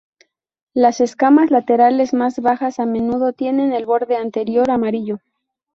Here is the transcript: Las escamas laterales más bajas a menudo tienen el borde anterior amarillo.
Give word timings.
Las 0.73 0.99
escamas 0.99 1.51
laterales 1.51 2.11
más 2.11 2.39
bajas 2.39 2.79
a 2.79 2.87
menudo 2.87 3.33
tienen 3.33 3.71
el 3.71 3.85
borde 3.85 4.15
anterior 4.17 4.71
amarillo. 4.71 5.19